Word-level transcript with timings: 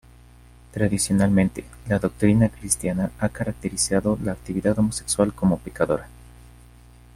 Tradicionalmente, 0.71 1.63
la 1.87 1.99
doctrina 1.99 2.49
cristiana 2.49 3.11
ha 3.19 3.29
categorizado 3.29 4.17
la 4.23 4.31
actividad 4.31 4.79
homosexual 4.79 5.31
como 5.31 5.59
pecadora. 5.59 6.07